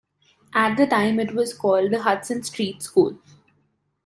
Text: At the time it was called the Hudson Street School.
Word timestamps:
At 0.55 0.77
the 0.77 0.87
time 0.87 1.19
it 1.19 1.35
was 1.35 1.53
called 1.53 1.91
the 1.91 2.01
Hudson 2.01 2.41
Street 2.41 2.81
School. 2.81 3.19